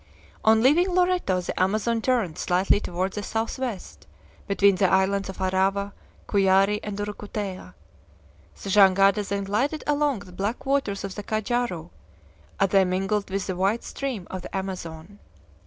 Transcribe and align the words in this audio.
On 0.43 0.63
leaving 0.63 0.89
Loreto 0.95 1.41
the 1.41 1.61
Amazon 1.61 2.01
turns 2.01 2.39
slightly 2.39 2.79
toward 2.79 3.13
the 3.13 3.21
southwest, 3.21 4.07
between 4.47 4.77
the 4.77 4.89
islands 4.91 5.29
of 5.29 5.37
Arava, 5.37 5.91
Cuyari, 6.27 6.79
and 6.81 6.97
Urucutea. 6.97 7.75
The 8.63 8.69
jangada 8.71 9.21
then 9.21 9.43
glided 9.43 9.83
along 9.85 10.21
the 10.21 10.31
black 10.31 10.65
waters 10.65 11.03
of 11.03 11.13
the 11.13 11.21
Cajaru, 11.21 11.91
as 12.59 12.69
they 12.69 12.83
mingled 12.83 13.29
with 13.29 13.45
the 13.45 13.55
white 13.55 13.83
stream 13.83 14.25
of 14.31 14.41
the 14.41 14.57
Amazon. 14.57 15.19